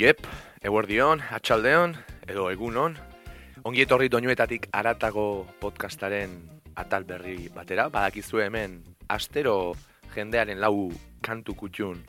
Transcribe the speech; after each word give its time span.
Jep, 0.00 0.22
eguerdion, 0.64 1.20
atxaldeon, 1.36 1.90
edo 2.24 2.46
egunon, 2.48 2.94
ongi 3.68 3.82
etorri 3.84 4.08
doinuetatik 4.08 4.70
aratago 4.72 5.24
podcastaren 5.60 6.38
atal 6.80 7.04
berri 7.04 7.50
batera, 7.52 7.84
badakizu 7.92 8.40
hemen 8.40 8.78
astero 9.12 9.74
jendearen 10.14 10.56
lau 10.62 10.88
kantu 11.20 11.52
kutxun 11.52 12.00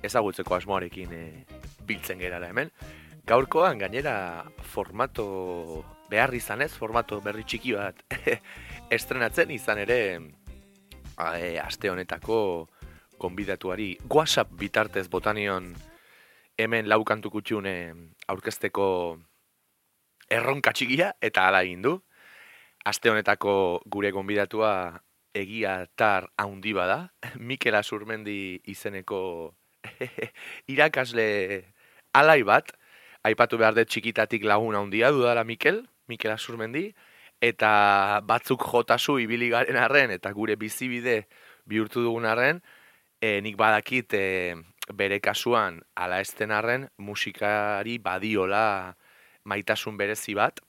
ezagutzeko 0.00 0.56
asmoarekin 0.56 1.12
e, 1.12 1.20
biltzen 1.84 2.24
gerala 2.24 2.48
hemen. 2.48 2.72
Gaurkoan 3.28 3.84
gainera 3.84 4.46
formato 4.72 5.84
behar 6.08 6.32
izanez, 6.32 6.70
formato 6.72 7.20
berri 7.20 7.44
txiki 7.44 7.76
bat 7.76 8.00
estrenatzen 8.96 9.52
izan 9.52 9.84
ere 9.84 10.00
e, 10.16 11.52
aste 11.60 11.92
honetako 11.92 12.40
konbidatuari 13.20 13.92
WhatsApp 14.08 14.56
bitartez 14.56 15.10
botanion 15.12 15.74
hemen 16.60 16.88
lau 16.88 17.02
kantu 17.08 17.30
kutxun 17.32 17.66
aurkezteko 18.28 18.86
erronka 20.30 20.72
txikia 20.76 21.12
eta 21.20 21.48
ala 21.48 21.62
egin 21.66 21.82
du. 21.82 21.96
Aste 22.86 23.10
honetako 23.12 23.52
gure 23.92 24.10
gonbidatua 24.14 25.00
egia 25.36 25.84
tar 25.96 26.30
haundi 26.38 26.72
bada, 26.72 27.10
Mikel 27.50 27.76
Azurmendi 27.78 28.60
izeneko 28.70 29.54
irakasle 30.72 31.26
alai 32.16 32.42
bat, 32.42 32.72
aipatu 33.26 33.60
behar 33.60 33.76
dut 33.76 33.90
txikitatik 33.90 34.44
lagun 34.48 34.76
handia 34.78 35.12
dudala 35.14 35.44
Mikel, 35.44 35.84
Mikel 36.08 36.34
Azurmendi, 36.34 36.90
eta 37.40 38.20
batzuk 38.26 38.64
jotasu 38.72 39.18
ibili 39.22 39.50
garen 39.52 39.78
arren, 39.80 40.10
eta 40.10 40.32
gure 40.36 40.56
bizibide 40.60 41.22
bihurtu 41.68 42.02
dugun 42.04 42.26
arren, 42.28 42.60
e, 43.20 43.40
nik 43.44 43.56
badakit 43.60 44.16
e, 44.16 44.24
bere 44.94 45.20
kasuan 45.20 45.80
ala 45.94 46.20
esten 46.20 46.50
arren 46.50 46.88
musikari 46.98 47.98
badiola 47.98 48.96
maitasun 49.44 49.96
berezi 49.96 50.34
bat 50.34 50.60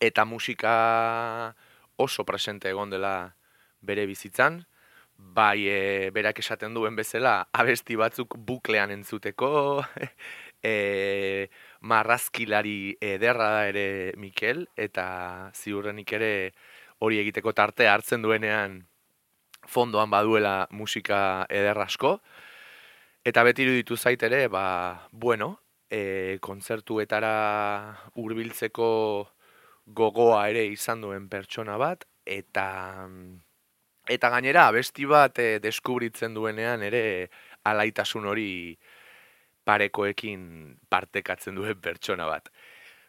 eta 0.00 0.24
musika 0.24 1.54
oso 1.96 2.24
presente 2.24 2.68
egon 2.68 2.90
dela 2.90 3.34
bere 3.80 4.06
bizitzan 4.06 4.64
bai 5.16 5.68
e, 5.68 6.10
berak 6.10 6.38
esaten 6.40 6.74
duen 6.74 6.96
bezala 6.96 7.48
abesti 7.52 7.96
batzuk 7.96 8.36
buklean 8.36 8.90
entzuteko 8.94 9.84
e, 10.62 11.48
marrazkilari 11.80 12.96
ederra 13.00 13.50
da 13.56 13.66
ere 13.68 14.12
Mikel 14.16 14.66
eta 14.76 15.50
ziurrenik 15.54 16.12
ere 16.16 16.32
hori 17.00 17.20
egiteko 17.20 17.52
tarte 17.52 17.88
hartzen 17.88 18.22
duenean 18.22 18.80
fondoan 19.68 20.10
baduela 20.10 20.66
musika 20.70 21.46
ederrasko. 21.48 22.18
Eta 23.24 23.42
beti 23.44 23.66
iruditu 23.66 23.96
zait 24.00 24.22
ere, 24.24 24.46
ba, 24.48 25.08
bueno, 25.12 25.50
e, 25.92 26.38
kontzertuetara 26.40 27.32
hurbiltzeko 28.16 28.86
gogoa 30.00 30.46
ere 30.48 30.64
izan 30.72 31.02
duen 31.04 31.26
pertsona 31.28 31.76
bat, 31.76 32.06
eta 32.24 32.64
eta 34.10 34.30
gainera 34.32 34.66
abesti 34.70 35.04
bat 35.04 35.38
e, 35.38 35.58
deskubritzen 35.60 36.32
duenean 36.34 36.82
ere 36.82 37.02
alaitasun 37.68 38.24
hori 38.32 38.50
parekoekin 39.68 40.42
partekatzen 40.88 41.60
duen 41.60 41.76
pertsona 41.76 42.24
bat. 42.26 42.48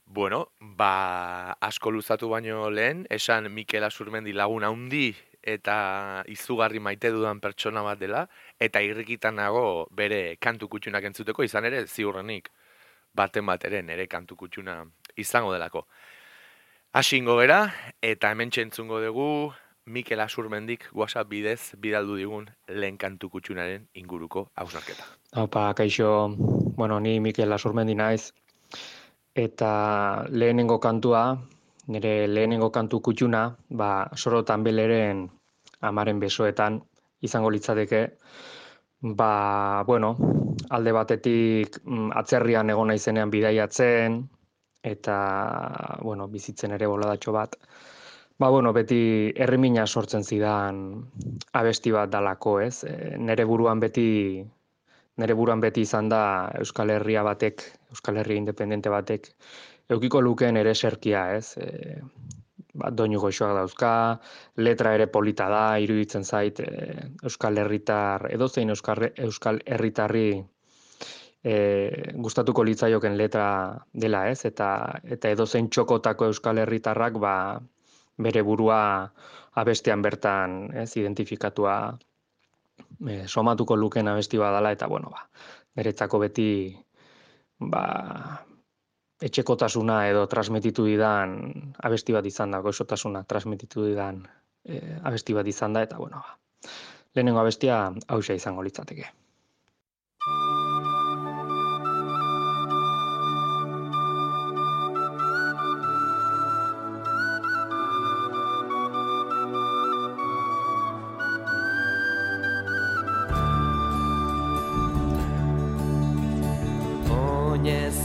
Bueno, 0.05 0.51
ba, 0.59 1.55
asko 1.63 1.91
luzatu 1.95 2.27
baino 2.29 2.69
lehen, 2.69 3.05
esan 3.09 3.47
Mikel 3.53 3.87
Azurmendi 3.87 4.33
lagun 4.35 4.67
handi 4.67 5.13
eta 5.43 6.23
izugarri 6.29 6.79
maite 6.79 7.11
dudan 7.11 7.39
pertsona 7.39 7.81
bat 7.81 7.99
dela, 7.99 8.27
eta 8.59 8.81
irrikitan 8.81 9.35
nago 9.35 9.87
bere 9.91 10.37
kantu 10.39 10.67
kutxunak 10.69 11.03
entzuteko, 11.09 11.43
izan 11.43 11.65
ere 11.65 11.85
ziurrenik 11.87 12.51
baten 13.13 13.45
bat 13.45 13.65
ere 13.65 13.81
nere 13.81 14.07
kantu 14.07 14.35
kutxuna 14.35 14.83
izango 15.17 15.53
delako. 15.53 15.85
Hasi 16.93 17.17
ingo 17.17 17.37
gera, 17.39 17.65
eta 18.01 18.31
hemen 18.31 18.51
txentzungo 18.51 18.99
dugu 19.01 19.27
Mikel 19.85 20.19
Asurmendik 20.19 20.85
WhatsApp 20.93 21.29
bidez 21.29 21.73
bidaldu 21.81 22.17
digun 22.19 22.49
lehen 22.67 22.97
kantu 23.01 23.29
kutxunaren 23.33 23.87
inguruko 23.97 24.49
hausnarketa. 24.55 25.07
Opa, 25.41 25.73
kaixo, 25.73 26.35
bueno, 26.77 26.99
ni 26.99 27.19
Mikel 27.19 27.51
Asurmendi 27.53 27.95
naiz, 27.95 28.33
eta 29.33 30.25
lehenengo 30.29 30.79
kantua, 30.79 31.39
nire 31.91 32.27
lehenengo 32.27 32.71
kantu 32.71 33.01
kutxuna, 33.07 33.43
ba, 33.69 33.91
sorotan 34.15 34.63
beleren 34.63 35.27
amaren 35.87 36.19
besoetan 36.21 36.79
izango 37.21 37.51
litzateke, 37.53 38.01
ba, 39.17 39.83
bueno, 39.87 40.15
alde 40.69 40.93
batetik 40.95 41.81
mm, 41.83 42.11
atzerrian 42.21 42.69
egon 42.73 42.91
naizenean 42.93 43.33
bidaiatzen, 43.33 44.21
eta, 44.83 45.17
bueno, 46.01 46.27
bizitzen 46.27 46.73
ere 46.77 46.89
boladatxo 46.89 47.33
bat, 47.35 47.57
ba, 48.39 48.49
bueno, 48.49 48.73
beti 48.73 49.01
herrimina 49.35 49.85
sortzen 49.85 50.23
zidan 50.23 50.81
abesti 51.59 51.93
bat 51.93 52.09
dalako, 52.09 52.59
ez? 52.65 52.83
E, 52.89 53.17
nere 53.17 53.45
buruan 53.45 53.79
beti 53.83 54.09
nere 55.21 55.35
buruan 55.37 55.59
beti 55.61 55.83
izan 55.85 56.07
da 56.09 56.49
Euskal 56.57 56.89
Herria 56.89 57.21
batek, 57.27 57.61
Euskal 57.93 58.17
Herria 58.21 58.41
independente 58.41 58.89
batek, 58.89 59.27
eukiko 59.91 60.21
lukeen 60.21 60.57
ere 60.57 60.73
serkia, 60.75 61.25
ez? 61.37 61.57
E, 61.57 61.99
ba, 62.73 62.91
doinu 62.91 63.19
goxoak 63.19 63.53
dauzka, 63.57 63.91
letra 64.57 64.93
ere 64.97 65.07
polita 65.11 65.49
da, 65.51 65.65
iruditzen 65.83 66.23
zait, 66.23 66.59
e, 66.59 67.09
Euskal 67.27 67.59
Herritar, 67.61 68.27
edo 68.31 68.47
zein 68.47 68.71
Euskal, 68.73 69.09
Euskal 69.27 69.61
Herritarri 69.65 70.27
e, 71.43 71.55
gustatuko 72.15 72.63
litzaioken 72.67 73.17
letra 73.17 73.47
dela, 73.93 74.27
ez? 74.29 74.45
Eta, 74.49 74.69
eta 75.03 75.31
edo 75.35 75.47
zein 75.47 75.69
txokotako 75.69 76.31
Euskal 76.31 76.61
Herritarrak, 76.63 77.19
ba, 77.21 77.35
bere 78.21 78.43
burua 78.45 78.81
abestean 79.59 80.01
bertan, 80.05 80.61
ez, 80.77 80.91
identifikatua 80.97 81.75
e, 83.07 83.25
somatuko 83.27 83.75
luken 83.75 84.07
abesti 84.07 84.39
badala, 84.39 84.71
eta, 84.77 84.87
bueno, 84.87 85.11
ba, 85.11 85.27
beretzako 85.75 86.21
beti, 86.23 86.51
ba, 87.59 87.83
etxekotasuna 89.21 89.97
edo 90.09 90.25
transmititu 90.27 90.85
didan 90.89 91.35
abesti 91.83 92.15
bat 92.15 92.25
izan 92.25 92.55
da, 92.55 92.61
gozotasuna 92.65 93.23
transmititu 93.29 93.85
didan 93.85 94.23
e, 94.65 94.79
abesti 95.03 95.35
bat 95.37 95.47
izan 95.47 95.77
da, 95.77 95.83
eta 95.87 95.99
bueno, 96.01 96.23
ba, 96.25 96.71
lehenengo 97.15 97.41
abestia 97.43 97.83
hausia 98.07 98.35
izango 98.35 98.65
litzateke. 98.65 99.11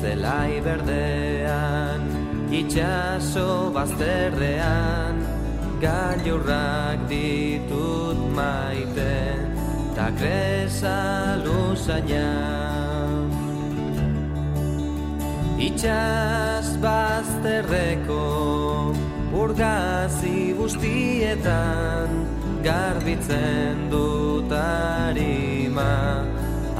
Zelai 0.06 0.62
berdean, 0.62 2.00
itxaso 2.59 3.75
bazterrean, 3.75 5.17
gailurrak 5.83 6.99
ditut 7.11 8.21
maite, 8.39 9.19
ta 9.97 10.06
kresa 10.19 11.00
luzaina. 11.43 12.31
Itxas 15.69 16.69
bazterreko 16.84 18.23
urgazi 19.43 20.41
guztietan, 20.59 22.11
garbitzen 22.69 23.88
dut 23.91 24.50
harima, 24.62 25.94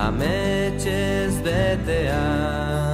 ametxez 0.09 1.35
betean. 1.47 2.86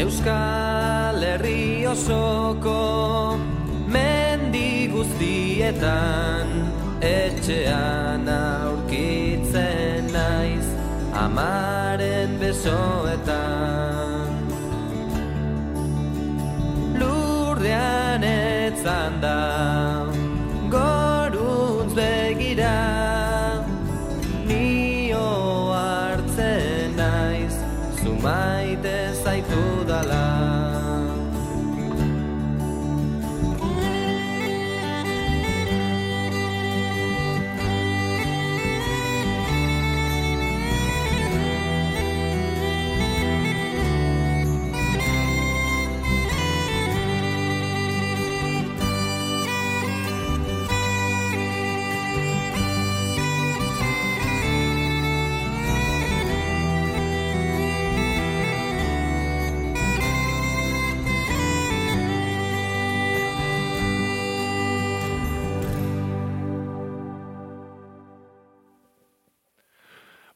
Euskal 0.00 1.20
Herri 1.20 1.84
osoko 1.84 3.36
mendi 3.92 4.88
guztietan 4.88 6.48
etxean 7.04 8.24
aurkitzen 8.32 10.08
naiz 10.14 10.68
amaren 11.24 12.32
besoetan. 12.40 14.32
Lurdean 17.02 18.24
etzan 18.32 19.20
da 19.20 19.59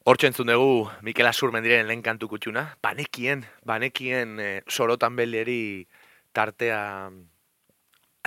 Hortxe 0.06 0.28
entzun 0.28 0.50
dugu 0.50 0.90
Mikel 1.00 1.24
Asurmendiren 1.24 1.86
lehen 1.88 2.02
kantu 2.04 2.26
kutxuna. 2.28 2.66
Banekien, 2.84 3.46
banekien 3.64 4.34
e, 4.36 4.48
sorotan 4.68 5.16
beleri 5.16 5.86
tartea 6.36 7.08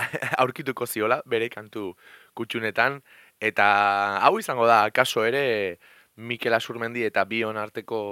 aurkituko 0.42 0.88
ziola, 0.90 1.20
bere 1.22 1.46
kantu 1.54 1.92
kutxunetan. 2.34 2.98
Eta 3.38 3.68
hau 4.26 4.40
izango 4.42 4.66
da, 4.66 4.80
kaso 4.90 5.22
ere, 5.22 5.78
Mikel 6.18 6.58
Asurmendi 6.58 7.06
eta 7.06 7.22
Bion 7.30 7.62
arteko, 7.62 8.02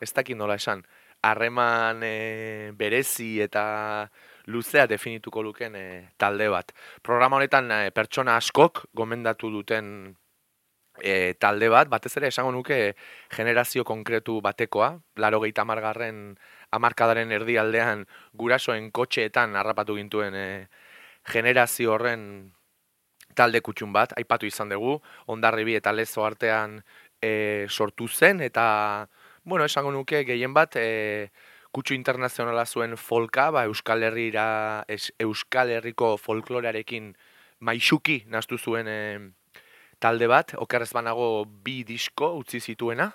ez 0.00 0.12
dakit 0.16 0.40
nola 0.40 0.56
esan, 0.56 0.86
harreman 1.20 2.00
e, 2.00 2.72
berezi 2.80 3.42
eta 3.44 4.08
luzea 4.48 4.88
definituko 4.88 5.44
luken 5.44 5.76
e, 5.76 5.86
talde 6.16 6.48
bat. 6.48 6.72
Programa 7.04 7.36
honetan 7.36 7.68
e, 7.76 7.82
pertsona 7.92 8.40
askok 8.40 8.86
gomendatu 8.96 9.52
duten 9.52 10.16
e, 11.02 11.34
talde 11.38 11.68
bat, 11.72 11.88
batez 11.88 12.16
ere 12.16 12.30
esango 12.32 12.52
nuke 12.52 12.94
generazio 13.34 13.84
konkretu 13.84 14.40
batekoa, 14.44 14.94
laro 15.16 15.40
gehi 15.44 15.52
tamargarren 15.52 16.36
amarkadaren 16.76 17.32
erdialdean 17.32 18.06
gurasoen 18.34 18.90
kotxeetan 18.90 19.56
harrapatu 19.56 19.96
gintuen 19.96 20.34
e, 20.34 20.46
generazio 21.26 21.94
horren 21.94 22.52
talde 23.36 23.60
kutxun 23.60 23.92
bat, 23.92 24.14
aipatu 24.16 24.48
izan 24.48 24.72
dugu, 24.72 24.96
ondarribi 25.32 25.76
eta 25.76 25.92
lezo 25.92 26.24
artean 26.24 26.80
e, 27.20 27.66
sortu 27.68 28.08
zen, 28.08 28.40
eta, 28.40 29.08
bueno, 29.44 29.66
esango 29.68 29.92
nuke 29.92 30.24
gehien 30.24 30.54
bat, 30.56 30.78
e, 30.80 31.30
kutsu 31.76 31.94
internazionala 31.94 32.64
zuen 32.64 32.96
folka, 32.96 33.50
ba, 33.52 33.66
Euskal 33.68 34.06
Herrira, 34.06 34.84
Euskal 35.20 35.74
Herriko 35.76 36.14
folklorearekin 36.16 37.12
maixuki 37.60 38.22
naztu 38.32 38.56
zuen 38.58 38.88
e, 38.88 39.00
talde 39.98 40.28
bat, 40.28 40.54
okerrez 40.60 40.92
banago 40.92 41.46
bi 41.46 41.82
disko 41.84 42.34
utzi 42.38 42.60
zituena, 42.60 43.10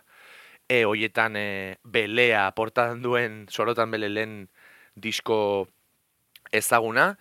e, 0.69 0.83
hoietan 0.85 1.35
e, 1.35 1.77
belea 1.83 2.49
portan 2.55 3.01
duen 3.03 3.45
sorotan 3.49 3.91
bele 3.91 4.09
lehen 4.09 4.49
disko 4.95 5.67
ezaguna, 6.51 7.15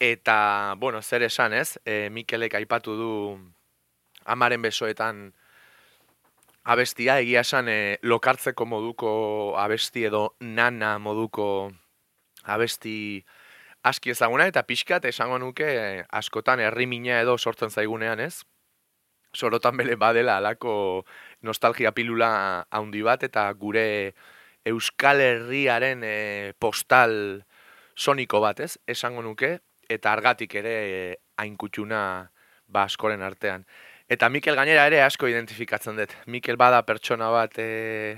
eta, 0.00 0.74
bueno, 0.78 1.02
zer 1.02 1.24
esan 1.26 1.54
ez, 1.54 1.78
e, 1.84 2.08
Mikelek 2.10 2.54
aipatu 2.54 2.96
du 2.98 3.12
amaren 4.24 4.62
besoetan 4.62 5.32
abestia, 6.64 7.18
egia 7.20 7.44
esan 7.44 7.68
e, 7.68 7.98
lokartzeko 8.02 8.66
moduko 8.66 9.10
abesti 9.60 10.06
edo 10.08 10.34
nana 10.40 10.96
moduko 10.98 11.72
abesti 12.44 13.24
aski 13.84 14.14
ezaguna, 14.14 14.46
eta 14.48 14.64
pixkat 14.64 15.04
esango 15.04 15.38
nuke 15.38 15.68
askotan 16.08 16.60
herrimina 16.60 17.20
edo 17.20 17.36
sortzen 17.38 17.70
zaigunean 17.70 18.20
ez, 18.24 18.44
sorotan 19.34 19.76
bele 19.76 19.96
badela 20.00 20.38
alako 20.38 21.04
nostalgia 21.42 21.92
pilula 21.92 22.66
handi 22.70 23.02
bat 23.02 23.22
eta 23.26 23.50
gure 23.52 24.14
Euskal 24.64 25.20
Herriaren 25.20 26.00
e, 26.04 26.52
postal 26.58 27.44
soniko 27.94 28.40
bat, 28.40 28.60
ez? 28.64 28.78
Esango 28.88 29.22
nuke 29.22 29.58
eta 29.92 30.12
argatik 30.12 30.54
ere 30.56 30.74
e, 30.88 31.16
ainkutxuna 31.36 32.00
ba 32.66 32.86
askoren 32.88 33.22
artean. 33.22 33.66
Eta 34.08 34.28
Mikel 34.28 34.56
gainera 34.56 34.86
ere 34.88 35.02
asko 35.04 35.28
identifikatzen 35.28 35.96
dut. 36.00 36.12
Mikel 36.26 36.56
bada 36.60 36.82
pertsona 36.84 37.30
bat 37.32 37.58
e, 37.60 38.16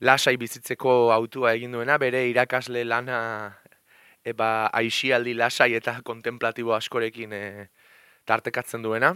lasai 0.00 0.36
bizitzeko 0.38 1.12
autua 1.14 1.54
egin 1.54 1.74
duena, 1.74 1.98
bere 1.98 2.26
irakasle 2.30 2.84
lana 2.84 3.18
eba 4.26 4.68
aixialdi 4.74 5.34
lasai 5.38 5.72
eta 5.78 6.00
kontemplatibo 6.06 6.74
askorekin 6.74 7.32
e, 7.32 7.44
tartekatzen 8.26 8.82
duena 8.82 9.14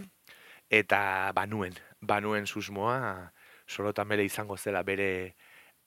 eta 0.71 1.31
banuen, 1.35 1.75
banuen 1.99 2.47
susmoa 2.47 3.31
sorotan 3.67 4.07
bere 4.07 4.23
izango 4.25 4.57
zela 4.57 4.81
bere 4.87 5.35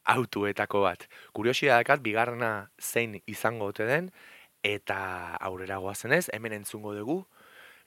autuetako 0.04 0.84
bat. 0.84 1.06
Kuriosia 1.32 1.78
dakat, 1.80 2.02
bigarrena 2.04 2.68
zein 2.78 3.16
izango 3.26 3.72
ote 3.72 3.88
den, 3.88 4.10
eta 4.62 5.36
aurrera 5.40 5.80
goazenez, 5.80 6.28
hemen 6.32 6.60
entzungo 6.60 6.94
dugu, 6.94 7.24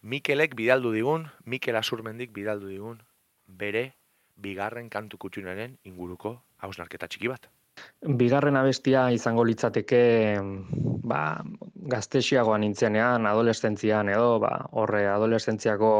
Mikelek 0.02 0.54
bidaldu 0.56 0.92
digun, 0.94 1.26
Mikel 1.46 1.76
Asurmendik 1.76 2.30
bidaldu 2.34 2.68
digun, 2.70 3.00
bere 3.48 3.96
bigarren 4.38 4.90
kantu 4.94 5.18
kutxunaren 5.18 5.78
inguruko 5.90 6.36
hausnarketa 6.62 7.10
txiki 7.10 7.32
bat. 7.32 7.48
Bigarren 8.20 8.58
abestia 8.58 9.08
izango 9.14 9.44
litzateke 9.46 10.02
ba, 11.10 11.22
gaztexiagoan 11.94 12.62
nintzenean, 12.62 13.26
adolescentzian 13.30 14.10
edo, 14.14 14.38
ba, 14.42 14.54
horre 14.72 15.06
adolescentziako 15.10 15.92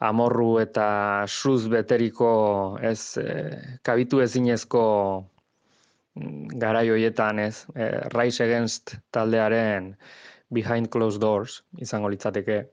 amorru 0.00 0.58
eta 0.62 1.26
suz 1.28 1.68
beteriko 1.68 2.32
ez 2.82 3.18
e, 3.20 3.34
kabitu 3.84 4.22
ezinezko 4.24 4.82
mm, 6.16 6.58
garai 6.62 6.88
hoietan 6.88 7.38
ez 7.44 7.66
e, 7.76 7.90
Rise 8.16 8.46
Against 8.46 8.96
taldearen 9.12 9.94
Behind 10.50 10.88
Closed 10.90 11.20
Doors 11.20 11.60
izango 11.78 12.08
litzateke. 12.08 12.64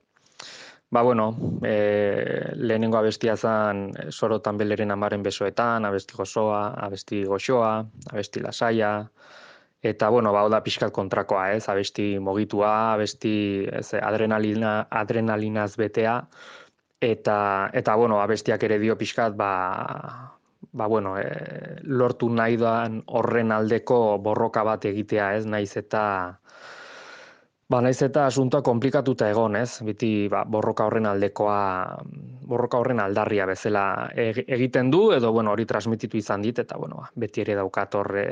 Ba, 0.90 1.02
bueno, 1.04 1.26
e, 1.68 2.54
lehenengo 2.56 2.96
abestia 2.96 3.36
zen 3.36 3.90
sorotan 4.08 4.56
beleren 4.56 4.90
amaren 4.90 5.22
besoetan, 5.22 5.84
abesti 5.84 6.16
gozoa, 6.16 6.62
abesti 6.80 7.26
goxoa, 7.28 7.74
abesti 8.08 8.40
lasaia, 8.40 8.92
eta, 9.84 10.08
bueno, 10.08 10.32
ba, 10.32 10.46
da 10.48 10.62
pixkat 10.64 10.94
kontrakoa, 10.96 11.50
ez, 11.58 11.68
abesti 11.68 12.14
mogitua, 12.18 12.94
abesti 12.94 13.34
ez, 13.68 13.92
adrenalina, 14.00 14.78
adrenalinaz 15.02 15.74
betea, 15.76 16.22
eta 17.00 17.70
eta 17.72 17.94
bueno, 17.96 18.20
abestiak 18.20 18.62
ere 18.62 18.78
dio 18.78 18.96
pixkat 18.98 19.36
ba 19.36 20.34
ba 20.72 20.86
bueno, 20.86 21.18
e, 21.18 21.80
lortu 21.82 22.28
nahi 22.28 22.56
doan 22.56 23.02
horren 23.06 23.52
aldeko 23.52 24.18
borroka 24.18 24.64
bat 24.64 24.84
egitea, 24.84 25.34
ez? 25.36 25.46
Naiz 25.46 25.76
eta 25.76 26.02
ba 27.68 27.80
naiz 27.84 28.00
eta 28.02 28.26
asuntoa 28.26 28.62
komplikatuta 28.62 29.28
egon, 29.30 29.56
ez? 29.56 29.80
Biti 29.84 30.28
ba, 30.28 30.44
borroka 30.44 30.86
horren 30.88 31.06
aldekoa 31.06 31.58
borroka 32.48 32.78
horren 32.78 33.00
aldarria 33.00 33.46
bezala 33.46 34.10
egiten 34.16 34.90
du 34.90 35.12
edo 35.12 35.32
bueno, 35.32 35.52
hori 35.52 35.66
transmititu 35.66 36.16
izan 36.18 36.42
dit 36.42 36.58
eta 36.58 36.76
bueno, 36.78 37.04
beti 37.14 37.44
ere 37.46 37.54
daukat 37.60 37.94
horre 37.94 38.26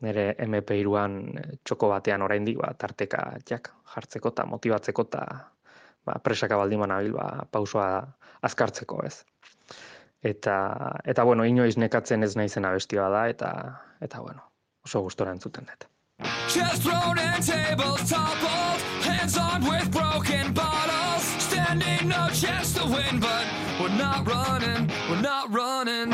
nire 0.00 0.34
MP3an 0.38 1.16
txoko 1.64 1.88
batean 1.88 2.22
oraindik 2.22 2.58
ba 2.58 2.72
tarteka 2.78 3.24
jak 3.46 3.72
jartzeko 3.94 4.30
ta 4.30 4.46
motibatzeko 4.46 5.04
ta 5.04 5.26
ba, 6.06 6.18
presaka 6.24 6.56
baldin 6.56 6.80
banabil, 6.80 7.12
ba, 7.16 7.46
pausoa 7.50 8.02
azkartzeko 8.42 9.02
ez. 9.06 9.22
Eta, 10.22 10.56
eta 11.08 11.24
bueno, 11.24 11.46
inoiz 11.48 11.76
nekatzen 11.80 12.24
ez 12.24 12.34
naizen 12.36 12.68
abestioa 12.68 13.08
da, 13.12 13.26
eta, 13.32 13.52
eta 14.04 14.20
bueno, 14.20 14.44
oso 14.84 15.00
gustora 15.06 15.32
entzuten 15.32 15.68
dut. 15.68 15.88
Chest 16.48 16.82
thrown 16.82 17.18
and 17.18 17.42
tables 17.42 18.10
toppled 18.10 18.80
Hands 19.00 19.38
on 19.38 19.64
with 19.64 19.90
broken 19.90 20.52
bottles 20.52 21.24
Standing 21.38 22.08
no 22.08 22.28
chance 22.28 22.74
to 22.74 22.84
win 22.84 23.18
But 23.18 23.46
we're 23.80 23.96
not 23.96 24.26
running, 24.26 24.90
we're 25.08 25.22
not 25.22 25.50
running 25.50 26.12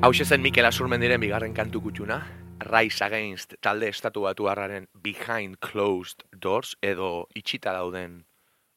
Hau 0.00 0.12
zen 0.14 0.42
Mikel 0.42 0.64
Asurmendiren 0.64 1.18
bigarren 1.18 1.54
kantu 1.54 1.80
kutxuna, 1.82 2.20
Rise 2.60 3.02
Against 3.04 3.56
talde 3.60 3.88
estatu 3.88 4.20
batu 4.22 4.46
Behind 4.94 5.56
Closed 5.58 6.22
Doors 6.30 6.76
edo 6.80 7.26
itxita 7.34 7.72
dauden 7.72 8.24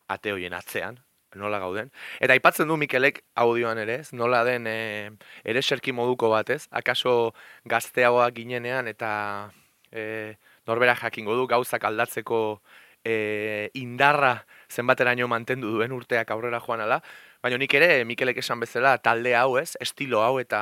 ateoien 0.07 0.53
atzean, 0.53 0.97
nola 1.35 1.59
gauden. 1.59 1.91
Eta 2.19 2.33
aipatzen 2.33 2.67
du 2.67 2.75
Mikelek 2.75 3.21
audioan 3.35 3.77
ere, 3.77 4.01
nola 4.13 4.43
den 4.43 4.65
e, 4.65 5.11
ere 5.43 5.61
serki 5.61 5.91
moduko 5.91 6.29
batez, 6.29 6.67
akaso 6.71 7.35
gazteagoa 7.65 8.31
ginenean 8.31 8.87
eta 8.87 9.51
e, 9.91 10.37
norbera 10.65 10.95
jakingo 10.95 11.35
du 11.35 11.45
gauzak 11.45 11.83
aldatzeko 11.83 12.61
e, 13.05 13.69
indarra 13.75 14.47
zenbateraino 14.69 15.27
mantendu 15.27 15.69
duen 15.69 15.91
urteak 15.91 16.31
aurrera 16.31 16.59
joan 16.59 16.81
ala, 16.81 17.03
Baina 17.41 17.57
nik 17.57 17.73
ere, 17.73 18.03
Mikelek 18.05 18.37
esan 18.37 18.59
bezala, 18.61 18.99
talde 19.01 19.31
hau 19.33 19.55
ez, 19.57 19.71
estilo 19.81 20.19
hau 20.21 20.35
eta 20.37 20.59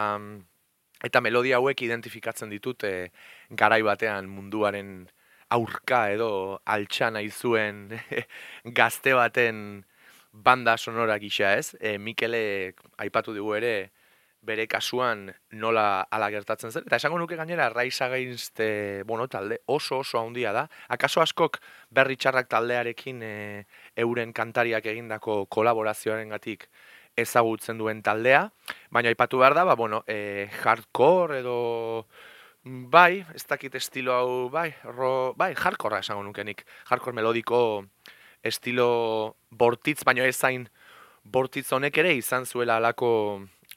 eta 1.04 1.22
melodia 1.24 1.58
hauek 1.60 1.82
identifikatzen 1.84 2.52
ditut 2.54 2.86
e, 2.88 2.94
garai 3.62 3.82
batean 3.84 4.30
munduaren 4.32 4.94
aurka 5.52 6.06
edo 6.14 6.30
altxan 6.64 7.20
zuen 7.32 8.00
gazte 8.80 9.14
baten 9.14 9.84
banda 10.32 10.78
sonora 10.78 11.20
gisa 11.20 11.52
ez. 11.58 11.76
E, 11.82 11.98
Mikele 11.98 12.76
aipatu 12.98 13.36
dugu 13.36 13.56
ere, 13.60 13.92
bere 14.42 14.68
kasuan 14.72 15.28
nola 15.52 16.08
ala 16.12 16.30
gertatzen 16.32 16.72
zen. 16.72 16.86
Eta 16.88 17.00
esango 17.00 17.20
nuke 17.20 17.36
gainera, 17.36 17.70
Rise 17.74 18.06
Against 18.06 18.60
e, 18.64 19.04
bueno, 19.04 19.28
talde 19.28 19.60
oso 19.68 20.00
oso 20.00 20.20
handia 20.20 20.54
da. 20.56 20.68
Akaso 20.88 21.22
askok 21.22 21.60
berri 21.92 22.16
txarrak 22.16 22.48
taldearekin 22.52 23.24
e, 23.24 23.34
euren 23.96 24.34
kantariak 24.34 24.86
egindako 24.86 25.46
kolaborazioaren 25.46 26.30
gatik 26.30 26.70
ezagutzen 27.18 27.78
duen 27.78 28.02
taldea. 28.04 28.50
Baina 28.92 29.10
aipatu 29.10 29.40
behar 29.42 29.56
da, 29.58 29.66
ba, 29.66 29.76
bueno, 29.76 30.04
e, 30.08 30.48
hardcore 30.64 31.40
edo 31.42 32.08
bai, 32.64 33.26
ez 33.36 33.46
dakit 33.48 33.76
estilo 33.76 34.14
hau, 34.14 34.50
bai, 34.54 34.70
ro, 34.84 35.34
bai, 35.38 35.54
hardcore 35.56 36.00
esango 36.00 36.24
nukenik. 36.24 36.66
Hardcore 36.90 37.16
melodiko 37.16 37.62
estilo 38.44 39.36
bortitz, 39.52 40.04
baina 40.08 40.28
ezain 40.28 40.70
bortitz 41.24 41.72
honek 41.74 41.98
ere 42.02 42.14
izan 42.18 42.46
zuela 42.46 42.78
alako 42.78 43.12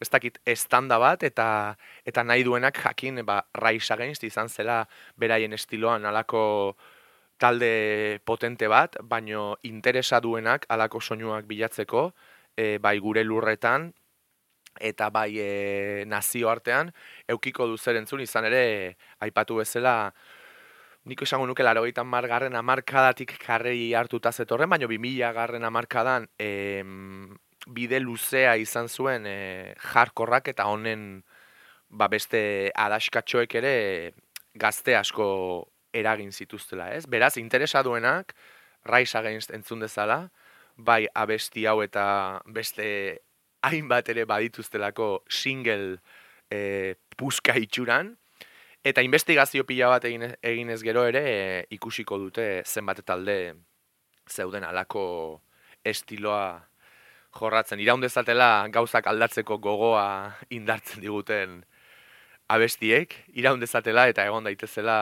ez 0.00 0.08
dakit 0.10 0.38
estanda 0.46 0.98
bat 0.98 1.22
eta 1.26 1.76
eta 2.08 2.24
nahi 2.24 2.44
duenak 2.46 2.78
jakin 2.84 3.22
ba 3.26 3.42
Rise 3.54 3.94
Against 3.94 4.24
izan 4.24 4.48
zela 4.48 4.86
beraien 5.16 5.52
estiloan 5.52 6.04
alako 6.04 6.76
talde 7.38 8.20
potente 8.24 8.68
bat, 8.68 8.96
baino 9.02 9.56
interesa 9.62 10.20
duenak 10.20 10.66
alako 10.68 11.00
soinuak 11.00 11.46
bilatzeko, 11.46 12.12
e, 12.56 12.78
bai 12.78 12.98
gure 12.98 13.24
lurretan 13.24 13.92
eta 14.80 15.10
bai 15.10 15.30
e, 15.38 16.04
nazio 16.08 16.48
artean 16.48 16.92
eukiko 17.28 17.66
du 17.68 17.76
zer 17.76 17.98
entzun 18.00 18.22
izan 18.24 18.46
ere 18.48 18.96
aipatu 19.20 19.60
bezala 19.60 20.14
Niko 21.02 21.26
esango 21.26 21.48
nuke 21.50 21.64
laro 21.66 21.80
gaitan 21.82 22.06
margarren 22.06 22.54
amarkadatik 22.54 23.32
karrei 23.42 23.90
hartuta 23.98 24.30
zetorren, 24.30 24.70
bi 24.86 24.98
mila 25.02 25.32
garren 25.34 25.64
amarkadan 25.64 26.28
bide 27.66 27.98
luzea 28.00 28.56
izan 28.56 28.88
zuen 28.88 29.26
e, 29.26 29.74
jarkorrak 29.92 30.48
eta 30.48 30.66
honen 30.66 31.24
ba 31.90 32.08
beste 32.08 32.70
adaskatxoek 32.74 33.54
ere 33.54 33.74
gazte 34.54 34.96
asko 34.96 35.71
eragin 35.92 36.32
zituztela, 36.32 36.90
ez? 36.94 37.06
Beraz, 37.06 37.36
interesa 37.36 37.82
duenak, 37.82 38.34
Rise 38.84 39.18
Against 39.18 39.52
entzun 39.54 39.80
dezala, 39.80 40.30
bai 40.76 41.06
abesti 41.14 41.66
hau 41.66 41.82
eta 41.84 42.40
beste 42.46 42.86
hainbat 43.62 44.08
ere 44.10 44.24
badituztelako 44.26 45.22
single 45.28 45.98
e, 46.50 46.94
puska 47.16 47.54
itxuran, 47.60 48.16
eta 48.82 49.04
investigazio 49.04 49.64
pila 49.68 49.92
bat 49.92 50.08
egin, 50.08 50.26
egin 50.42 50.72
ez 50.74 50.80
gero 50.82 51.04
ere 51.06 51.22
e, 51.28 51.38
ikusiko 51.76 52.18
dute 52.18 52.48
zenbat 52.66 53.04
talde 53.06 53.54
zeuden 54.28 54.64
alako 54.64 55.04
estiloa 55.84 56.62
jorratzen. 57.38 57.80
Iraun 57.80 58.02
dezatela 58.02 58.66
gauzak 58.72 59.06
aldatzeko 59.08 59.58
gogoa 59.58 60.34
indartzen 60.50 61.00
diguten 61.04 61.62
abestiek. 62.52 63.16
Iraun 63.38 63.62
dezatela 63.62 64.08
eta 64.10 64.26
egon 64.28 64.44
daitezela 64.44 64.98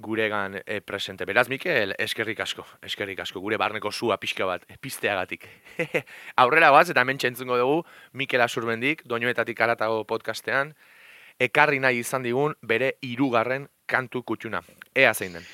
guregan 0.00 0.60
e, 0.64 0.80
presente. 0.80 1.24
Beraz, 1.28 1.48
Mikel, 1.48 1.94
eskerrik 1.98 2.40
asko, 2.40 2.64
eskerrik 2.82 3.20
asko, 3.20 3.40
gure 3.40 3.58
barneko 3.60 3.92
sua 3.92 4.16
pixka 4.20 4.48
bat, 4.48 4.64
pizteagatik. 4.80 5.46
Aurrera 6.42 6.72
bat, 6.74 6.90
eta 6.90 7.04
hemen 7.04 7.20
txentzungo 7.20 7.58
dugu, 7.60 7.82
Mikel 8.12 8.42
Asurbendik, 8.42 9.04
doinuetatik 9.06 9.60
aratago 9.60 10.02
podcastean, 10.08 10.74
ekarri 11.40 11.80
nahi 11.80 12.02
izan 12.04 12.24
digun 12.26 12.56
bere 12.62 12.94
irugarren 13.06 13.68
kantu 13.86 14.24
kutxuna. 14.26 14.62
Ea 14.94 15.12
zein 15.14 15.38
den. 15.38 15.48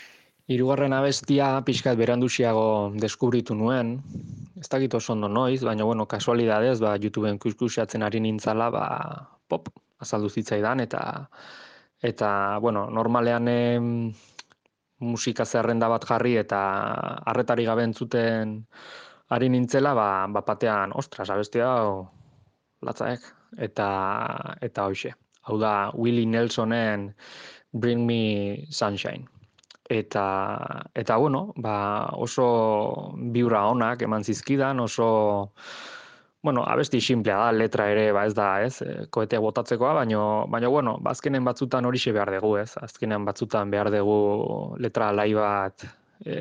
Hirugarren 0.46 0.94
abestia 0.94 1.48
pixkat 1.66 1.96
berandusiago 1.98 2.92
deskubritu 3.02 3.54
nuen, 3.58 3.96
ez 4.60 4.68
dakit 4.70 4.94
oso 4.94 5.16
ondo 5.16 5.26
noiz, 5.28 5.64
baina 5.66 5.84
bueno, 5.84 6.06
kasualidadez, 6.06 6.78
ba, 6.78 6.94
YouTubeen 7.02 7.40
kuskusiatzen 7.42 8.06
ari 8.06 8.20
nintzala, 8.22 8.70
ba, 8.70 8.84
pop, 9.50 9.72
azaldu 9.98 10.30
zitzaidan, 10.30 10.84
eta, 10.86 11.00
eta 11.98 12.30
bueno, 12.62 12.86
normalean 12.94 13.48
em, 13.50 13.90
musika 15.00 15.44
zerrenda 15.44 15.88
bat 15.92 16.04
jarri, 16.08 16.36
eta 16.40 16.60
arretari 17.32 17.66
gabe 17.68 17.84
entzuten 17.84 18.58
ari 19.30 19.48
nintzela, 19.50 19.94
ba, 19.94 20.08
batean, 20.42 20.92
ostras, 20.94 21.30
abestia, 21.30 21.68
o, 21.84 22.06
latzaek, 22.86 23.24
eta, 23.68 23.88
eta 24.62 24.86
hoxe. 24.86 25.14
Hau 25.46 25.58
da, 25.58 25.90
Willie 25.94 26.26
Nelsonen 26.26 27.12
Bring 27.72 28.06
Me 28.06 28.66
Sunshine 28.70 29.26
eta 29.88 30.82
eta 30.94 31.16
bueno, 31.16 31.52
ba 31.56 32.10
oso 32.12 33.12
biura 33.14 33.66
onak 33.70 34.02
eman 34.02 34.24
zizkidan, 34.24 34.80
oso 34.80 35.52
bueno, 36.46 36.62
abesti 36.62 37.00
simplea 37.00 37.36
da, 37.40 37.52
letra 37.52 37.88
ere, 37.90 38.04
ba 38.14 38.22
ez 38.28 38.34
da, 38.38 38.46
ez, 38.62 38.76
e, 38.82 39.06
koetea 39.10 39.40
botatzekoa, 39.42 39.92
baino 39.98 40.20
baino 40.52 40.70
bueno, 40.70 40.92
azkenen 41.10 41.44
batzutan 41.48 41.88
horixe 41.88 42.12
behar 42.14 42.30
dugu, 42.36 42.52
ez? 42.60 42.70
Azkenen 42.86 43.26
batzutan 43.26 43.72
behar 43.74 43.90
dugu 43.90 44.18
letra 44.78 45.08
alai 45.10 45.32
bat 45.34 45.88
e, 46.22 46.36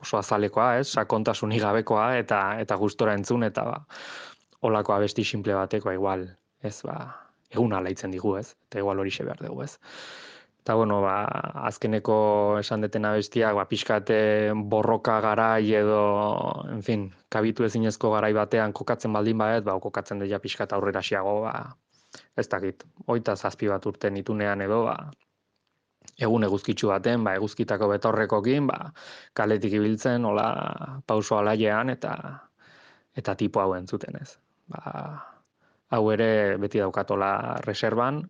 oso 0.00 0.16
azalekoa, 0.22 0.78
ez? 0.80 0.86
Sakontasunik 0.96 1.60
gabekoa 1.60 2.06
eta 2.22 2.40
eta 2.64 2.80
gustora 2.80 3.18
entzun 3.18 3.44
eta 3.50 3.66
ba 3.68 3.76
holako 4.62 4.96
abesti 4.96 5.24
simple 5.28 5.60
batekoa 5.60 5.92
igual, 5.98 6.24
ez? 6.62 6.78
Ba, 6.88 6.96
egun 7.52 7.76
alaitzen 7.76 8.16
digu, 8.16 8.36
ez? 8.40 8.54
Eta 8.70 8.80
igual 8.80 9.04
horixe 9.04 9.28
behar 9.28 9.44
dugu, 9.44 9.66
ez? 9.68 9.76
Eta, 10.62 10.74
bueno, 10.78 11.00
ba, 11.02 11.26
azkeneko 11.66 12.16
esan 12.60 12.84
detena 12.84 13.10
bestiak, 13.18 13.56
ba, 13.58 13.64
pixkate 13.66 14.16
borroka 14.54 15.16
garai 15.24 15.72
edo, 15.74 16.02
en 16.70 16.84
fin, 16.86 17.08
kabitu 17.34 17.66
ezinezko 17.66 18.12
garai 18.12 18.30
batean 18.36 18.70
kokatzen 18.70 19.10
baldin 19.16 19.40
baet, 19.42 19.64
ba, 19.66 19.74
kokatzen 19.82 20.22
deia 20.22 20.38
pixkat 20.44 20.70
aurrera 20.76 21.02
xiago, 21.02 21.32
ba, 21.48 21.56
ez 22.38 22.46
dakit, 22.52 22.84
oita 23.10 23.34
zazpi 23.34 23.72
bat 23.72 23.88
urte 23.90 24.10
nitunean 24.14 24.62
edo, 24.62 24.84
ba, 24.86 24.94
egun 26.28 26.46
eguzkitzu 26.46 26.92
baten, 26.92 27.26
ba, 27.26 27.34
eguzkitako 27.40 27.90
betorrekokin, 27.96 28.70
ba, 28.70 28.78
kaletik 29.34 29.74
ibiltzen, 29.80 30.30
hola, 30.30 30.46
pauso 31.10 31.40
alaiean, 31.40 31.90
eta 31.90 32.14
eta 33.18 33.34
tipo 33.34 33.60
hau 33.60 33.74
entzuten 33.80 34.22
ez. 34.22 34.38
Ba, 34.70 34.94
hau 35.90 36.04
ere 36.14 36.30
beti 36.62 36.86
daukatola 36.86 37.32
reservan, 37.66 38.22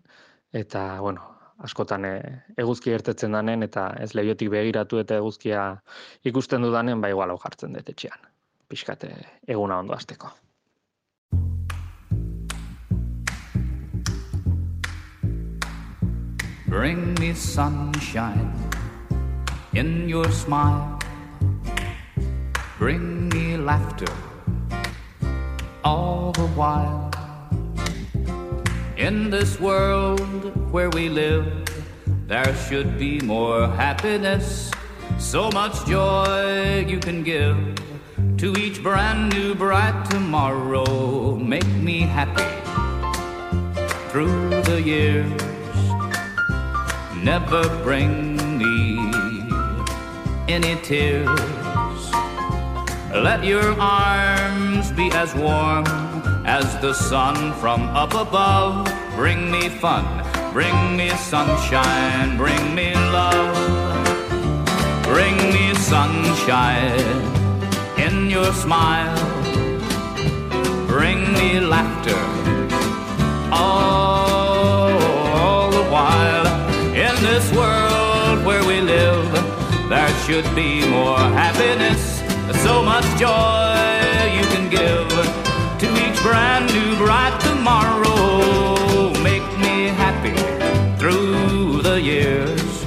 eta, 0.64 0.88
bueno, 1.04 1.28
askotan 1.58 2.04
e, 2.04 2.14
eguzki 2.58 2.92
ertetzen 2.92 3.32
danen 3.32 3.62
eta 3.62 3.92
ez 4.00 4.14
lehiotik 4.14 4.50
begiratu 4.50 4.98
eta 5.02 5.18
eguzkia 5.20 5.76
ikusten 6.24 6.62
dudanen 6.62 7.00
ba 7.00 7.10
igual 7.12 7.30
hau 7.30 7.38
jartzen 7.38 7.72
dut 7.72 7.88
etxean. 7.88 8.18
Piskate 8.68 9.12
eguna 9.48 9.78
ondo 9.78 9.94
hasteko. 9.94 10.30
Bring 16.72 17.18
me 17.20 17.34
sunshine 17.34 18.48
in 19.74 20.08
your 20.08 20.32
smile 20.32 20.98
Bring 22.82 23.28
me 23.28 23.56
laughter 23.56 24.12
all 25.84 26.32
the 26.32 26.48
while 26.58 27.12
In 29.02 29.30
this 29.30 29.58
world 29.58 30.20
where 30.70 30.88
we 30.88 31.08
live, 31.08 31.44
there 32.28 32.54
should 32.54 33.00
be 33.00 33.18
more 33.18 33.66
happiness, 33.66 34.70
so 35.18 35.50
much 35.50 35.84
joy 35.86 36.84
you 36.86 37.00
can 37.00 37.24
give 37.24 37.56
to 38.36 38.54
each 38.54 38.80
brand 38.80 39.34
new 39.34 39.56
bright 39.56 40.06
tomorrow. 40.08 41.34
Make 41.34 41.66
me 41.82 42.02
happy 42.02 42.46
through 44.10 44.62
the 44.70 44.80
years, 44.80 45.42
never 47.24 47.66
bring 47.82 48.36
me 48.56 49.00
any 50.46 50.76
tears. 50.80 51.26
Let 53.10 53.42
your 53.42 53.74
arms 53.80 54.92
be 54.92 55.10
as 55.10 55.34
warm 55.34 56.11
as 56.44 56.76
the 56.80 56.92
sun 56.92 57.52
from 57.54 57.82
up 57.90 58.14
above 58.14 58.86
bring 59.14 59.50
me 59.50 59.68
fun, 59.68 60.04
bring 60.52 60.96
me 60.96 61.10
sunshine, 61.10 62.36
bring 62.36 62.74
me 62.74 62.94
love. 62.94 63.82
Bring 65.04 65.36
me 65.52 65.74
sunshine 65.74 66.98
in 67.98 68.30
your 68.30 68.52
smile. 68.52 69.16
Bring 70.86 71.32
me 71.34 71.60
laughter 71.60 72.22
all 73.52 74.90
the 75.70 75.84
while. 75.90 76.46
In 76.94 77.14
this 77.22 77.52
world 77.52 78.44
where 78.46 78.64
we 78.64 78.80
live, 78.80 79.30
there 79.90 80.08
should 80.24 80.48
be 80.54 80.86
more 80.88 81.18
happiness, 81.18 82.22
so 82.62 82.82
much 82.82 83.04
joy 83.18 83.76
you 84.38 84.46
can 84.54 84.70
give 84.70 85.41
brand 86.22 86.72
new 86.72 86.96
bright 86.96 87.36
tomorrow. 87.40 89.10
Make 89.22 89.46
me 89.58 89.88
happy 90.02 90.36
through 90.98 91.82
the 91.82 92.00
years. 92.00 92.84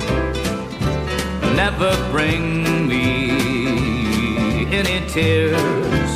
Never 1.55 1.91
bring 2.11 2.87
me 2.87 4.65
any 4.79 5.05
tears. 5.09 6.11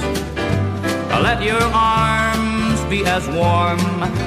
Let 1.27 1.43
your 1.43 1.61
arms 1.73 2.79
be 2.85 3.05
as 3.05 3.27
warm 3.27 3.79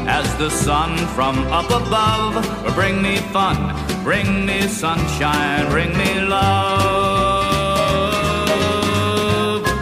as 0.06 0.26
the 0.36 0.50
sun 0.50 0.96
from 1.16 1.38
up 1.58 1.70
above. 1.70 2.34
Bring 2.74 3.00
me 3.02 3.16
fun, 3.36 3.56
bring 4.04 4.44
me 4.46 4.68
sunshine, 4.68 5.68
bring 5.70 5.96
me 5.96 6.20
love. 6.20 6.42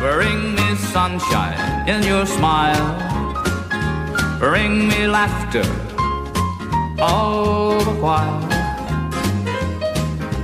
Bring 0.01 0.55
me 0.55 0.77
sunshine 0.77 1.60
in 1.91 2.03
your 2.05 2.25
smile. 2.25 2.87
Bring 4.39 4.87
me 4.87 5.09
laughter 5.09 5.67
all 7.03 7.83
the 7.83 7.97
while. 8.05 8.47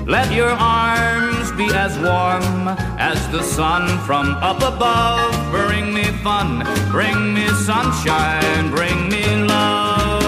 Let 0.07 0.33
your 0.33 0.51
arms 0.51 1.53
be 1.53 1.69
as 1.71 1.95
warm 2.03 2.75
as 2.99 3.19
the 3.31 3.43
sun 3.43 3.87
from 4.07 4.35
up 4.43 4.59
above. 4.59 5.31
Bring 5.55 5.95
me 5.95 6.07
fun, 6.27 6.67
bring 6.91 7.35
me 7.35 7.47
sunshine, 7.63 8.71
bring 8.75 9.09
me 9.09 9.25
love. 9.47 10.27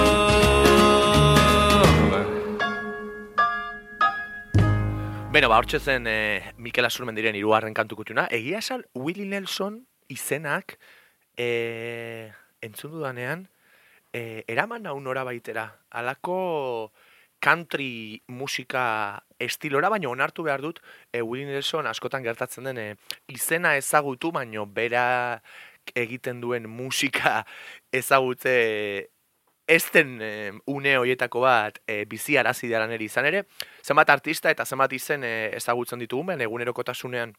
Beno, 5.34 5.48
ba, 5.50 5.58
hortxe 5.58 5.78
zen 5.82 6.06
e, 6.06 6.54
Mikel 6.56 6.86
Asurmendiren 6.86 7.34
irugarren 7.34 7.74
kantu 7.74 7.98
kutuna. 7.98 8.30
Egia 8.30 8.62
esan, 8.62 8.86
Willie 8.94 9.26
Nelson 9.26 9.82
izenak 10.08 10.78
e, 11.38 12.32
entzun 12.60 12.92
dudanean, 12.98 13.46
e, 14.12 14.44
eraman 14.50 14.90
hau 14.90 14.98
nora 15.00 15.24
baitera. 15.24 15.70
Alako 15.90 16.92
country 17.38 18.20
musika 18.26 19.22
estilora, 19.38 19.88
baina 19.88 20.10
onartu 20.10 20.42
behar 20.42 20.60
dut, 20.60 20.82
e, 21.12 21.22
Willie 21.22 21.46
Nelson 21.46 21.86
askotan 21.86 22.26
gertatzen 22.26 22.66
den 22.66 22.82
izena 23.30 23.76
ezagutu, 23.78 24.32
baino 24.34 24.66
bera 24.66 25.40
egiten 25.94 26.42
duen 26.42 26.66
musika 26.68 27.44
ezagutze 28.02 28.56
ez 29.68 29.84
den 29.92 30.18
e, 30.24 30.52
une 30.66 30.96
hoietako 30.96 31.42
bat 31.44 31.78
e, 31.86 32.04
bizi 32.08 32.38
arazi 32.40 32.70
daran 32.72 32.90
ere 32.90 33.04
izan 33.04 33.28
ere, 33.28 33.44
zenbat 33.84 34.10
artista 34.10 34.50
eta 34.50 34.64
zenbat 34.64 34.94
izen 34.96 35.24
e, 35.28 35.50
ezagutzen 35.60 36.00
ditugu, 36.00 36.24
ben 36.32 36.40
egunerokotasunean 36.40 37.34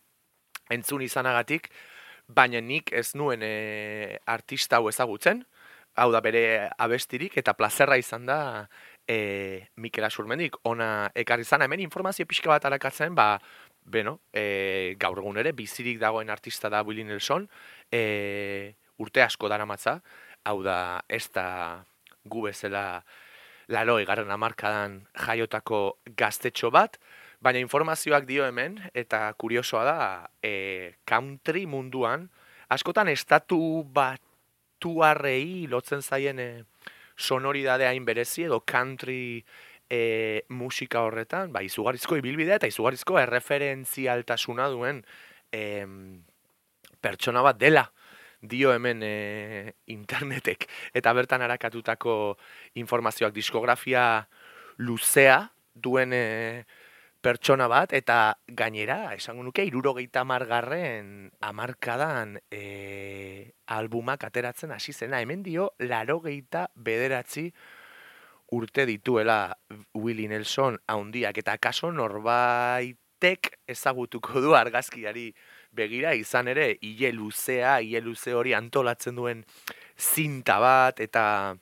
entzun 0.70 1.02
izanagatik, 1.02 1.72
baina 2.30 2.62
nik 2.62 2.94
ez 2.94 3.12
nuen 3.18 3.42
e, 3.44 4.20
artista 4.30 4.78
hau 4.78 4.90
ezagutzen, 4.90 5.44
hau 6.00 6.12
da 6.14 6.22
bere 6.22 6.70
abestirik, 6.78 7.36
eta 7.42 7.56
plazerra 7.58 7.98
izan 8.00 8.28
da 8.30 8.40
e, 9.10 9.66
Mikel 9.82 10.06
Asurmendik, 10.06 10.60
ona 10.70 11.10
ekarri 11.18 11.44
zana, 11.44 11.66
hemen 11.66 11.82
informazio 11.84 12.28
pixka 12.30 12.52
bat 12.54 12.68
arakatzen, 12.70 13.16
ba, 13.18 13.34
beno, 13.90 14.20
e, 14.32 14.96
gaur 15.02 15.20
egun 15.24 15.42
ere, 15.42 15.54
bizirik 15.58 16.00
dagoen 16.02 16.30
artista 16.30 16.70
da 16.70 16.84
Willie 16.86 17.08
Nelson, 17.08 17.50
e, 17.92 18.76
urte 19.02 19.26
asko 19.26 19.50
dara 19.50 19.66
matza, 19.66 20.00
hau 20.46 20.62
da, 20.64 21.02
ez 21.10 21.26
da 21.34 21.48
gu 22.30 22.46
bezala 22.46 23.02
laro 23.70 23.98
egarren 24.02 24.32
amarkadan 24.34 25.02
jaiotako 25.26 25.82
gaztetxo 26.18 26.72
bat, 26.74 26.98
baina 27.40 27.60
informazioak 27.64 28.28
dio 28.28 28.46
hemen, 28.46 28.78
eta 28.94 29.28
kuriosoa 29.40 29.84
da, 29.88 30.00
e, 30.44 30.96
country 31.08 31.66
munduan, 31.68 32.28
askotan 32.70 33.10
estatu 33.12 33.60
batuarrei 33.96 35.68
lotzen 35.72 36.04
zaien 36.04 36.40
e, 36.40 36.50
sonoridade 37.20 37.88
hain 37.88 38.06
berezi 38.06 38.46
edo 38.48 38.62
country 38.68 39.44
e, 39.90 40.44
musika 40.50 41.04
horretan, 41.08 41.54
ba, 41.56 41.64
izugarrizko 41.66 42.20
ibilbidea 42.20 42.60
eta 42.60 42.70
izugarrizko 42.70 43.20
erreferentzialtasuna 43.20 44.70
duen 44.72 45.04
e, 45.52 45.86
pertsona 47.02 47.44
bat 47.46 47.60
dela 47.60 47.88
dio 48.42 48.72
hemen 48.72 49.04
e, 49.04 49.74
internetek. 49.92 50.68
Eta 50.96 51.14
bertan 51.16 51.44
arakatutako 51.44 52.14
informazioak 52.80 53.34
diskografia 53.36 54.28
luzea 54.78 55.42
duen 55.76 56.14
e, 56.16 56.66
pertsona 57.22 57.68
bat 57.68 57.92
eta 57.98 58.38
gainera 58.48 59.14
esango 59.16 59.44
nuke 59.44 59.66
irurogeita 59.68 60.24
margarren 60.24 61.32
amarkadan 61.44 62.38
e, 62.52 63.52
albumak 63.68 64.24
ateratzen 64.24 64.72
hasi 64.72 64.94
zena. 64.94 65.20
Hemen 65.20 65.44
dio 65.44 65.74
larogeita 65.80 66.70
bederatzi 66.76 67.50
urte 68.56 68.86
dituela 68.90 69.58
Willie 69.94 70.30
Nelson 70.32 70.80
haundiak 70.88 71.38
eta 71.44 71.58
kaso 71.62 71.92
norbaitek 71.92 73.52
ezagutuko 73.68 74.42
du 74.42 74.56
argazkiari 74.56 75.30
begira 75.76 76.16
izan 76.18 76.48
ere 76.48 76.72
hile 76.82 77.12
luzea, 77.14 77.80
hile 77.84 78.02
luze 78.02 78.34
hori 78.34 78.56
antolatzen 78.58 79.20
duen 79.20 79.44
zinta 79.98 80.58
bat 80.64 81.00
eta 81.04 81.56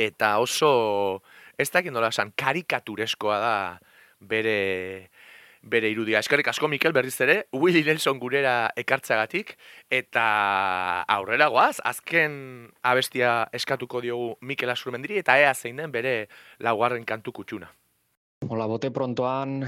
eta 0.00 0.38
oso 0.40 1.22
ez 1.60 1.68
dakit 1.70 1.92
nola 1.92 2.08
esan 2.08 2.32
karikatureskoa 2.32 3.38
da 3.38 3.56
bere 4.28 5.10
bere 5.62 5.90
irudia. 5.92 6.18
Eskerrik 6.18 6.48
asko 6.50 6.68
Mikel 6.68 6.92
berriz 6.92 7.14
ere, 7.22 7.36
Willie 7.54 7.84
Nelson 7.86 8.18
gurera 8.18 8.72
ekartzagatik 8.76 9.54
eta 9.90 10.24
aurrera 11.16 11.48
goaz, 11.54 11.76
azken 11.84 12.72
abestia 12.82 13.46
eskatuko 13.54 14.02
diogu 14.02 14.34
Mikel 14.40 14.74
Asurmendiri 14.74 15.20
eta 15.22 15.38
ea 15.38 15.54
zein 15.54 15.78
den 15.78 15.92
bere 15.94 16.26
laugarren 16.58 17.06
kantu 17.06 17.32
kutsuna. 17.32 17.70
Hola, 18.50 18.66
bote 18.66 18.90
prontoan 18.90 19.60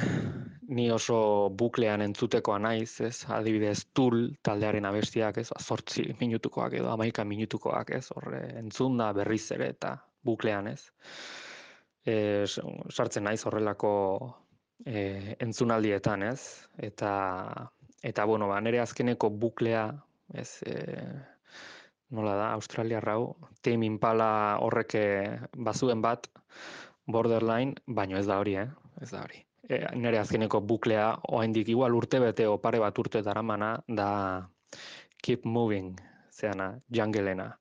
ni 0.74 0.88
oso 0.90 1.50
buklean 1.54 2.02
entzutekoa 2.02 2.58
naiz, 2.58 3.00
ez? 3.06 3.22
Adibidez, 3.30 3.84
Tul 3.94 4.32
taldearen 4.42 4.88
abestiak, 4.88 5.38
ez? 5.38 5.50
Zortzi 5.62 6.08
minutukoak 6.18 6.74
edo 6.80 6.90
amaika 6.90 7.24
minutukoak, 7.24 7.94
ez? 7.94 8.08
Horre, 8.16 8.48
entzun 8.58 8.98
da 8.98 9.12
berriz 9.14 9.44
ere 9.54 9.70
eta 9.76 9.94
buklean, 10.26 10.72
ez? 10.72 10.88
E, 12.04 12.16
sartzen 12.48 13.24
naiz 13.24 13.44
horrelako 13.46 13.92
e, 14.84 15.36
entzunaldietan, 15.40 16.22
ez? 16.22 16.66
Eta 16.78 17.12
eta 18.04 18.24
bueno, 18.28 18.48
ba 18.48 18.60
nere 18.60 18.80
azkeneko 18.82 19.30
buklea, 19.30 19.86
ez 20.34 20.60
e, 20.66 20.74
nola 22.14 22.34
da, 22.36 22.52
Australia 22.52 23.00
rau, 23.00 23.34
Tame 23.62 23.86
Impala 23.86 24.58
horrek 24.60 24.94
eh, 25.00 25.40
bazuen 25.56 26.02
bat 26.04 26.28
borderline, 27.06 27.74
baino 27.86 28.18
ez 28.18 28.26
da 28.28 28.38
hori, 28.40 28.56
eh? 28.60 28.68
Ez 29.00 29.10
da 29.10 29.24
hori. 29.24 29.40
E, 29.64 29.80
nere 29.96 30.20
azkeneko 30.20 30.60
buklea 30.60 31.08
oraindik 31.32 31.68
igual 31.72 31.96
urte 31.96 32.20
bete 32.20 32.46
o 32.46 32.58
pare 32.60 32.80
bat 32.82 32.98
urte 33.00 33.22
daramana 33.24 33.78
da 33.88 34.08
Keep 35.24 35.46
Moving, 35.48 35.94
zeana, 36.30 36.74
Junglena 36.92 37.54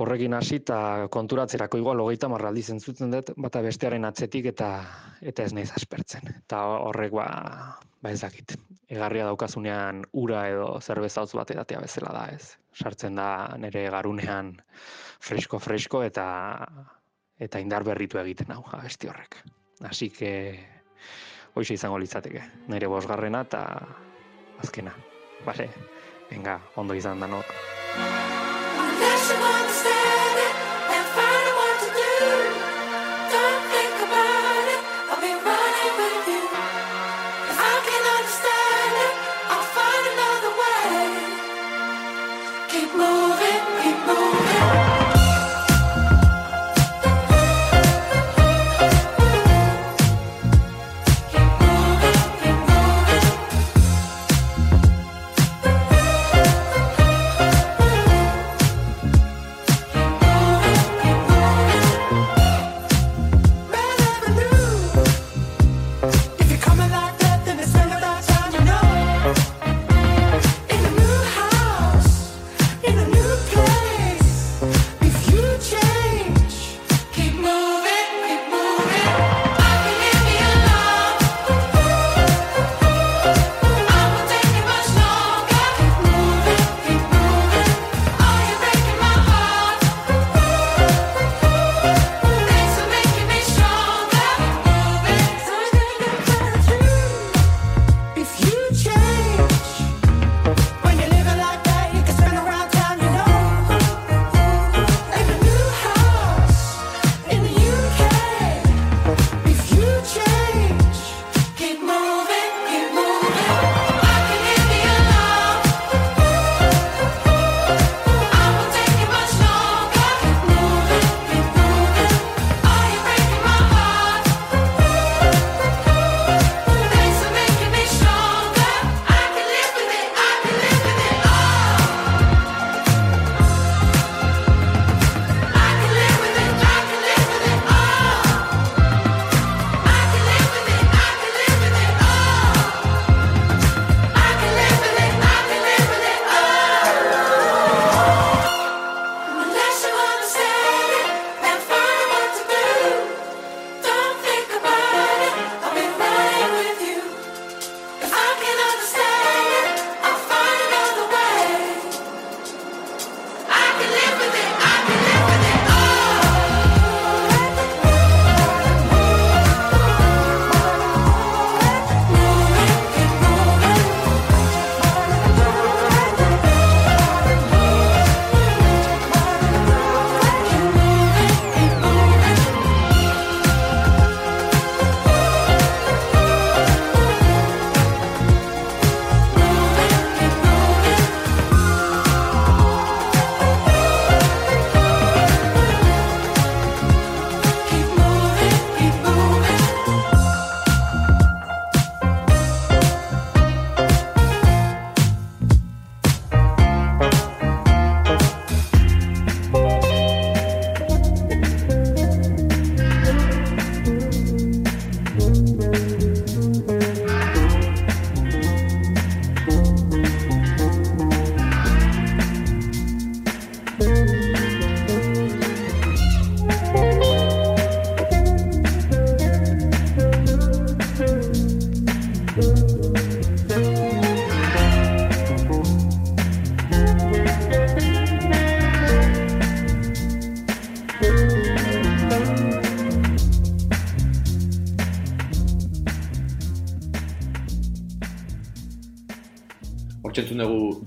horrekin 0.00 0.34
hasi 0.34 0.56
eta 0.60 1.08
konturatzerako 1.12 1.78
igual 1.80 2.00
hogeita 2.00 2.28
marraldi 2.32 2.62
zentzuten 2.62 3.12
dut, 3.12 3.32
bata 3.36 3.60
bestearen 3.64 4.06
atzetik 4.08 4.48
eta 4.54 4.70
eta 5.20 5.44
ez 5.44 5.52
naiz 5.52 5.68
aspertzen. 5.76 6.30
Eta 6.38 6.62
horrek 6.88 7.12
ba, 7.18 7.26
ba 8.00 8.12
ez 8.12 8.20
dakit. 8.22 8.56
Egarria 8.90 9.28
daukazunean 9.28 10.02
ura 10.22 10.46
edo 10.48 10.72
zerbeza 10.80 11.22
hotz 11.22 11.34
bat 11.36 11.52
edatea 11.52 11.82
bezala 11.84 12.14
da, 12.16 12.24
ez. 12.32 12.56
Sartzen 12.72 13.20
da 13.20 13.28
nire 13.60 13.84
garunean 13.92 14.54
fresko-fresko 15.20 16.02
eta 16.08 16.26
eta 17.40 17.60
indar 17.60 17.84
berritu 17.84 18.20
egiten 18.20 18.52
hau 18.56 18.64
abesti 18.72 19.08
horrek. 19.08 19.36
Así 19.88 20.10
que 20.10 20.32
hoxe 21.54 21.74
izango 21.76 21.98
litzateke. 22.00 22.42
Nire 22.72 22.88
bosgarrena 22.88 23.44
eta 23.48 23.64
azkena. 24.64 24.96
Bale, 25.44 25.70
venga, 26.30 26.60
ondo 26.76 26.96
izan 26.96 27.20
danok. 27.20 27.48
Hortzentzun 29.00 29.69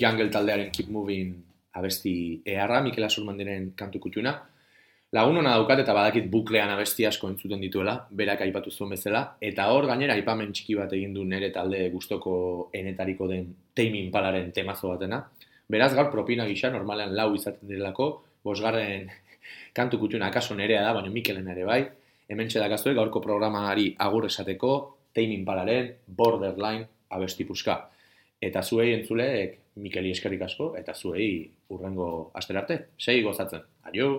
Jungle 0.04 0.30
taldearen 0.30 0.72
Keep 0.72 0.90
Moving 0.92 1.36
abesti 1.80 2.42
eharra, 2.46 2.82
Mikel 2.84 3.06
Asurmandiren 3.08 3.70
kantu 3.80 4.02
kutxuna. 4.04 4.34
Lagun 5.14 5.38
hona 5.38 5.54
daukat 5.54 5.84
eta 5.84 5.94
badakit 5.94 6.26
buklean 6.30 6.72
abesti 6.74 7.06
asko 7.06 7.30
entzuten 7.30 7.62
dituela, 7.62 7.94
berak 8.12 8.42
aipatu 8.42 8.72
zuen 8.74 8.96
bezala, 8.96 9.22
eta 9.40 9.68
hor 9.72 9.86
gainera 9.88 10.18
aipamen 10.18 10.52
txiki 10.52 10.76
bat 10.80 10.92
egin 10.98 11.14
du 11.14 11.24
nere 11.24 11.52
talde 11.54 11.86
gustoko 11.94 12.34
enetariko 12.74 13.30
den 13.30 13.52
Tame 13.78 14.02
Impalaren 14.02 14.52
temazo 14.52 14.90
batena. 14.90 15.22
Beraz 15.70 15.94
gaur 15.94 16.10
propina 16.12 16.48
gisa 16.50 16.74
normalean 16.74 17.14
lau 17.16 17.30
izaten 17.38 17.70
direlako, 17.70 18.10
bosgarren 18.44 19.08
kantu 19.78 20.02
kutxuna 20.02 20.28
akaso 20.34 20.58
nerea 20.58 20.82
da, 20.84 20.98
baina 20.98 21.14
Mikelen 21.14 21.48
ere 21.54 21.70
bai, 21.70 21.80
hemen 22.28 22.50
txedakazue 22.50 22.98
gaurko 22.98 23.22
programari 23.22 23.92
agur 24.08 24.28
esateko 24.28 24.76
Tame 25.14 25.38
Impalaren 25.38 25.94
Borderline 26.08 26.90
abesti 27.14 27.46
puska. 27.46 27.78
Eta 28.44 28.64
zuei 28.64 28.92
entzuleek 28.98 29.60
Mikeli 29.84 30.12
eskerrik 30.14 30.44
asko, 30.46 30.74
eta 30.78 30.94
zuei 30.94 31.30
urrengo 31.74 32.10
asterarte. 32.42 32.84
Segi 33.00 33.24
gozatzen. 33.26 33.64
Adio! 33.90 34.12